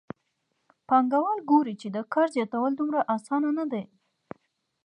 پانګوال 0.87 1.39
ګوري 1.49 1.75
چې 1.81 1.87
د 1.95 1.97
کار 2.13 2.27
زیاتول 2.35 2.71
دومره 2.75 3.01
اسانه 3.15 3.49
نه 3.57 3.65
دي 3.71 3.83